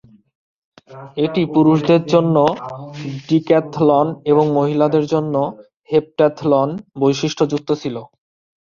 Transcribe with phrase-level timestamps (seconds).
[1.17, 2.35] এটি পুরুষদের জন্য
[3.27, 5.35] ডিক্যাথলন এবং মহিলাদের জন্য
[5.91, 6.69] হেপটাথলন
[7.01, 7.95] বৈশিষ্ট্যযুক্ত ছিল।